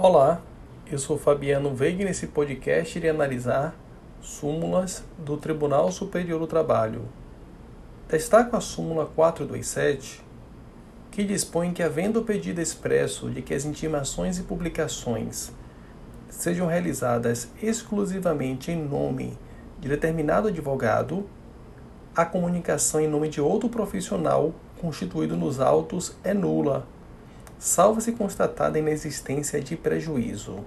Olá, 0.00 0.40
eu 0.88 0.96
sou 0.96 1.18
Fabiano 1.18 1.74
Veiga 1.74 2.02
e 2.02 2.04
nesse 2.04 2.28
podcast 2.28 2.96
irei 2.96 3.10
analisar 3.10 3.74
súmulas 4.20 5.02
do 5.18 5.36
Tribunal 5.36 5.90
Superior 5.90 6.38
do 6.38 6.46
Trabalho. 6.46 7.02
Destaco 8.08 8.54
a 8.54 8.60
súmula 8.60 9.06
427, 9.06 10.24
que 11.10 11.24
dispõe 11.24 11.72
que, 11.72 11.82
havendo 11.82 12.22
pedido 12.22 12.60
expresso 12.60 13.28
de 13.28 13.42
que 13.42 13.52
as 13.52 13.64
intimações 13.64 14.38
e 14.38 14.44
publicações 14.44 15.50
sejam 16.28 16.68
realizadas 16.68 17.50
exclusivamente 17.60 18.70
em 18.70 18.80
nome 18.80 19.36
de 19.80 19.88
determinado 19.88 20.46
advogado, 20.46 21.28
a 22.14 22.24
comunicação 22.24 23.00
em 23.00 23.08
nome 23.08 23.28
de 23.28 23.40
outro 23.40 23.68
profissional 23.68 24.54
constituído 24.80 25.36
nos 25.36 25.58
autos 25.58 26.16
é 26.22 26.32
nula, 26.32 26.86
salvo 27.58 28.00
se 28.00 28.12
constatada 28.12 28.78
a 28.78 28.80
inexistência 28.80 29.60
de 29.60 29.76
prejuízo. 29.76 30.64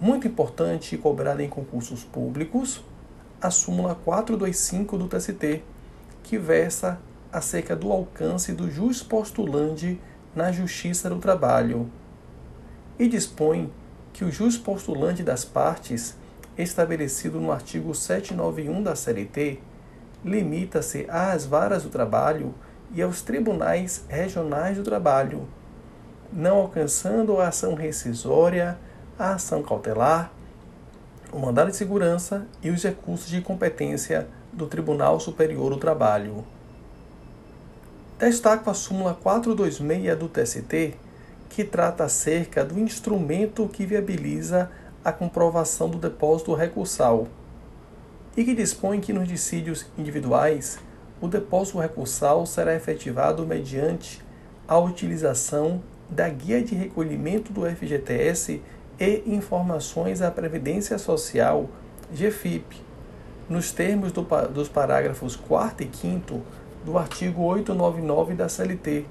Muito 0.00 0.28
importante 0.28 0.96
cobrada 0.96 1.42
em 1.42 1.48
concursos 1.48 2.04
públicos, 2.04 2.84
a 3.40 3.50
súmula 3.50 3.96
425 3.96 4.96
do 4.96 5.08
TST, 5.08 5.62
que 6.22 6.38
versa 6.38 7.00
acerca 7.32 7.74
do 7.74 7.90
alcance 7.90 8.52
do 8.52 8.70
jus 8.70 9.02
postulante 9.02 10.00
na 10.34 10.52
Justiça 10.52 11.10
do 11.10 11.18
Trabalho 11.18 11.90
e 12.98 13.08
dispõe 13.08 13.72
que 14.12 14.24
o 14.24 14.30
jus 14.30 14.56
postulante 14.56 15.22
das 15.22 15.44
partes, 15.44 16.16
estabelecido 16.56 17.40
no 17.40 17.52
artigo 17.52 17.94
791 17.94 18.82
da 18.82 18.96
CLT, 18.96 19.60
limita-se 20.24 21.06
às 21.08 21.44
varas 21.44 21.82
do 21.82 21.88
trabalho 21.88 22.54
e 22.94 23.02
aos 23.02 23.22
tribunais 23.22 24.04
regionais 24.08 24.76
do 24.76 24.82
trabalho, 24.82 25.48
não 26.32 26.58
alcançando 26.58 27.38
a 27.38 27.48
ação 27.48 27.74
rescisória, 27.74 28.78
a 29.18 29.34
ação 29.34 29.62
cautelar, 29.62 30.32
o 31.32 31.38
mandado 31.38 31.70
de 31.70 31.76
segurança 31.76 32.46
e 32.62 32.70
os 32.70 32.82
recursos 32.82 33.28
de 33.28 33.40
competência 33.40 34.28
do 34.52 34.66
Tribunal 34.66 35.20
Superior 35.20 35.70
do 35.70 35.76
Trabalho. 35.76 36.44
Destaco 38.18 38.70
a 38.70 38.74
súmula 38.74 39.14
426 39.14 40.18
do 40.18 40.28
TST, 40.28 40.96
que 41.48 41.64
trata 41.64 42.04
acerca 42.04 42.64
do 42.64 42.78
instrumento 42.78 43.68
que 43.68 43.86
viabiliza 43.86 44.70
a 45.04 45.12
comprovação 45.12 45.88
do 45.88 45.98
depósito 45.98 46.54
recursal 46.54 47.28
e 48.36 48.44
que 48.44 48.54
dispõe 48.54 49.00
que 49.00 49.12
nos 49.12 49.28
dissídios 49.28 49.86
individuais 49.96 50.78
o 51.20 51.28
depósito 51.28 51.78
recursal 51.78 52.46
será 52.46 52.74
efetivado 52.74 53.46
mediante 53.46 54.22
a 54.66 54.78
utilização 54.78 55.82
da 56.08 56.28
Guia 56.28 56.62
de 56.62 56.74
Recolhimento 56.74 57.52
do 57.52 57.66
FGTS 57.66 58.62
e 58.98 59.22
Informações 59.26 60.22
à 60.22 60.30
Previdência 60.30 60.96
Social, 60.98 61.68
GFIP, 62.12 62.82
nos 63.48 63.72
termos 63.72 64.12
do, 64.12 64.22
dos 64.52 64.68
parágrafos 64.68 65.36
4 65.36 65.86
e 65.86 65.96
5 65.96 66.40
do 66.84 66.96
artigo 66.96 67.42
899 67.42 68.34
da 68.34 68.48
CLT, 68.48 69.04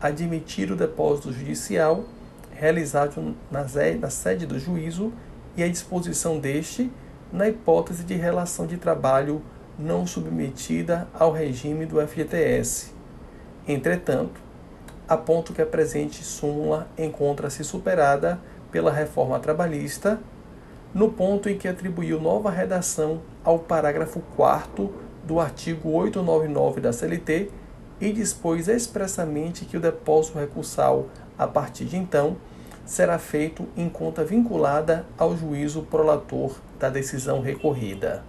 admitir 0.00 0.70
o 0.70 0.76
depósito 0.76 1.32
judicial 1.32 2.04
realizado 2.52 3.34
na, 3.50 3.64
na 3.98 4.10
sede 4.10 4.44
do 4.44 4.58
juízo 4.58 5.12
e 5.56 5.62
a 5.62 5.68
disposição 5.68 6.38
deste 6.38 6.90
na 7.32 7.48
hipótese 7.48 8.04
de 8.04 8.14
relação 8.14 8.66
de 8.66 8.76
trabalho 8.76 9.40
não 9.80 10.06
submetida 10.06 11.08
ao 11.14 11.32
regime 11.32 11.86
do 11.86 12.06
FGTS. 12.06 12.92
Entretanto, 13.66 14.40
aponto 15.08 15.52
que 15.52 15.62
a 15.62 15.66
presente 15.66 16.22
súmula 16.22 16.86
encontra-se 16.98 17.64
superada 17.64 18.38
pela 18.70 18.92
reforma 18.92 19.40
trabalhista, 19.40 20.20
no 20.94 21.10
ponto 21.10 21.48
em 21.48 21.56
que 21.56 21.66
atribuiu 21.66 22.20
nova 22.20 22.50
redação 22.50 23.22
ao 23.42 23.58
parágrafo 23.58 24.20
4 24.36 24.92
do 25.24 25.40
artigo 25.40 25.90
899 25.90 26.80
da 26.80 26.92
CLT 26.92 27.50
e 28.00 28.12
dispôs 28.12 28.68
expressamente 28.68 29.64
que 29.64 29.76
o 29.76 29.80
depósito 29.80 30.38
recursal, 30.38 31.06
a 31.38 31.46
partir 31.46 31.84
de 31.84 31.96
então, 31.96 32.36
será 32.84 33.18
feito 33.18 33.68
em 33.76 33.88
conta 33.88 34.24
vinculada 34.24 35.06
ao 35.16 35.36
juízo 35.36 35.82
prolator 35.82 36.56
da 36.78 36.88
decisão 36.88 37.40
recorrida. 37.40 38.24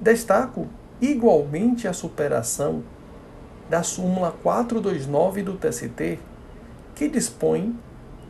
Destaco 0.00 0.68
igualmente 1.00 1.88
a 1.88 1.92
superação 1.92 2.84
da 3.68 3.82
súmula 3.82 4.32
429 4.42 5.42
do 5.42 5.54
TST, 5.54 6.20
que 6.94 7.08
dispõe 7.08 7.76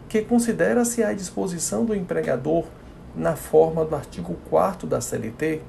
que 0.09 0.23
considera-se 0.23 1.03
à 1.03 1.13
disposição 1.13 1.85
do 1.85 1.95
empregador, 1.95 2.65
na 3.15 3.37
forma 3.37 3.85
do 3.85 3.95
artigo 3.95 4.37
4 4.49 4.87
da 4.87 5.01
CLT, 5.01 5.61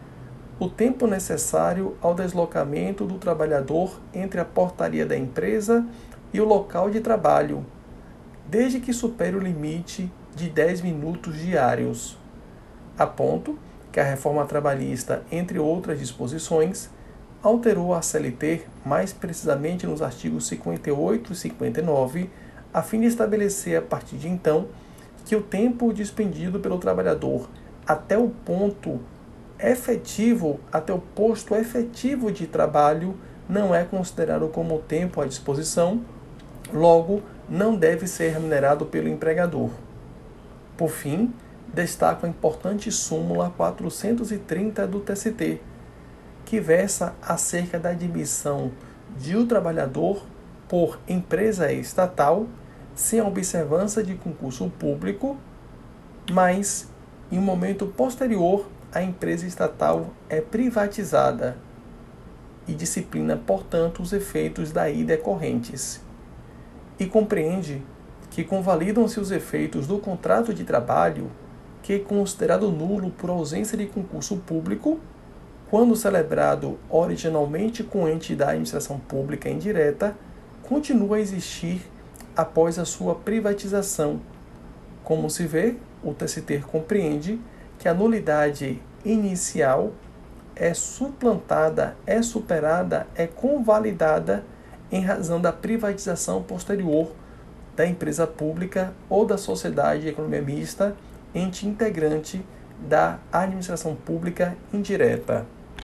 o 0.57 0.69
tempo 0.69 1.05
necessário 1.05 1.97
ao 2.01 2.13
deslocamento 2.13 3.05
do 3.05 3.17
trabalhador 3.17 3.99
entre 4.13 4.39
a 4.39 4.45
portaria 4.45 5.05
da 5.05 5.17
empresa 5.17 5.85
e 6.33 6.39
o 6.39 6.45
local 6.45 6.89
de 6.89 7.01
trabalho, 7.01 7.65
desde 8.47 8.79
que 8.79 8.93
supere 8.93 9.35
o 9.35 9.39
limite 9.39 10.09
de 10.33 10.49
10 10.49 10.81
minutos 10.81 11.38
diários. 11.38 12.17
A 12.97 13.05
ponto 13.05 13.57
que 13.99 14.01
a 14.01 14.05
reforma 14.05 14.45
trabalhista, 14.45 15.23
entre 15.29 15.59
outras 15.59 15.99
disposições, 15.99 16.89
alterou 17.43 17.93
a 17.93 18.01
CLT, 18.01 18.61
mais 18.85 19.11
precisamente 19.11 19.85
nos 19.85 20.01
artigos 20.01 20.47
58 20.47 21.33
e 21.33 21.35
59, 21.35 22.29
a 22.73 22.81
fim 22.81 23.01
de 23.01 23.07
estabelecer 23.07 23.77
a 23.77 23.81
partir 23.81 24.15
de 24.15 24.29
então 24.29 24.69
que 25.25 25.35
o 25.35 25.41
tempo 25.41 25.91
dispendido 25.91 26.61
pelo 26.61 26.77
trabalhador 26.77 27.49
até 27.85 28.17
o 28.17 28.29
ponto 28.29 29.01
efetivo, 29.59 30.61
até 30.71 30.93
o 30.93 30.99
posto 30.99 31.53
efetivo 31.53 32.31
de 32.31 32.47
trabalho, 32.47 33.17
não 33.49 33.75
é 33.75 33.83
considerado 33.83 34.47
como 34.47 34.79
tempo 34.79 35.19
à 35.19 35.25
disposição, 35.25 36.01
logo 36.73 37.21
não 37.49 37.75
deve 37.75 38.07
ser 38.07 38.29
remunerado 38.29 38.85
pelo 38.85 39.09
empregador. 39.09 39.71
Por 40.77 40.89
fim, 40.89 41.33
destaco 41.74 42.25
a 42.25 42.30
importante 42.30 42.91
súmula 42.91 43.52
430 43.56 44.88
do 44.88 45.00
TST, 45.00 45.62
que 46.46 46.59
versa 46.59 47.16
acerca 47.22 47.80
da 47.80 47.90
admissão 47.90 48.72
de 49.18 49.38
um 49.38 49.46
trabalhador 49.46 50.24
por 50.68 51.00
empresa 51.07 51.72
estatal 51.72 52.47
sem 52.96 53.22
observância 53.22 54.03
de 54.03 54.16
concurso 54.16 54.69
público, 54.69 55.38
mas 56.31 56.88
em 57.31 57.38
um 57.38 57.41
momento 57.41 57.86
posterior 57.86 58.68
a 58.91 59.01
empresa 59.01 59.46
estatal 59.46 60.07
é 60.28 60.41
privatizada 60.41 61.57
e 62.68 62.74
disciplina, 62.74 63.38
portanto, 63.38 64.01
os 64.01 64.13
efeitos 64.13 64.72
daí 64.72 65.03
decorrentes. 65.03 66.01
E 67.00 67.06
compreende 67.06 67.81
que 68.30 68.44
convalidam-se 68.44 69.19
os 69.19 69.31
efeitos 69.31 69.88
do 69.88 69.97
contrato 69.97 70.53
de 70.53 70.63
trabalho 70.63 71.31
que 71.81 71.94
é 71.94 72.00
considerado 72.00 72.72
nulo 72.72 73.09
por 73.12 73.29
ausência 73.29 73.78
de 73.78 73.85
concurso 73.85 74.38
público 74.38 75.00
quando 75.69 75.95
celebrado 75.95 76.79
originalmente 76.90 77.84
com 77.84 78.07
ente 78.07 78.35
da 78.35 78.50
administração 78.50 79.00
pública 79.00 79.47
indireta, 79.47 80.16
continua 80.63 81.18
a 81.18 81.19
existir 81.19 81.81
após 82.35 82.79
a 82.79 82.85
sua 82.85 83.13
privatização. 83.13 84.19
Como 85.03 85.29
se 85.29 85.45
vê, 85.45 85.75
o 86.03 86.13
TST 86.13 86.63
compreende 86.72 87.39
que 87.78 87.88
a 87.88 87.94
nulidade 87.94 88.81
inicial 89.06 89.91
é 90.56 90.73
suplantada, 90.73 91.95
é 92.06 92.22
superada, 92.22 93.07
é 93.16 93.28
convalidada 93.28 94.44
em 94.91 95.01
razão 95.01 95.39
da 95.39 95.53
privatização 95.53 96.41
posterior 96.41 97.12
da 97.75 97.85
empresa 97.85 98.25
pública 98.25 98.91
ou 99.07 99.25
da 99.25 99.38
sociedade 99.38 100.01
de 100.01 100.09
economia 100.09 100.42
mista, 100.42 100.95
ente 101.33 101.67
integrante 101.67 102.43
da 102.87 103.19
administração 103.31 103.95
pública 103.95 104.55
indireta. 104.73 105.45